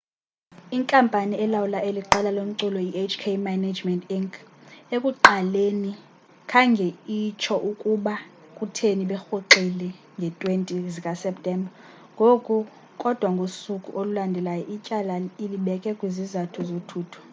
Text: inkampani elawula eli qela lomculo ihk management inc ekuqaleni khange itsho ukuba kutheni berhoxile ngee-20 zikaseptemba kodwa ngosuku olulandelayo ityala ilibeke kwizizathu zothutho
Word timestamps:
inkampani 0.75 1.33
elawula 1.45 1.79
eli 1.89 2.01
qela 2.11 2.29
lomculo 2.37 2.79
ihk 3.03 3.23
management 3.49 4.03
inc 4.17 4.33
ekuqaleni 4.95 5.91
khange 6.51 6.87
itsho 7.17 7.55
ukuba 7.69 8.15
kutheni 8.57 9.03
berhoxile 9.11 9.87
ngee-20 10.15 10.65
zikaseptemba 10.93 11.69
kodwa 13.01 13.27
ngosuku 13.35 13.89
olulandelayo 13.99 14.63
ityala 14.75 15.13
ilibeke 15.43 15.89
kwizizathu 15.99 16.59
zothutho 16.69 17.21